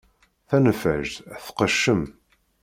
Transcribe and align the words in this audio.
Taneffajt 0.49 1.13
tqeccem. 1.45 2.01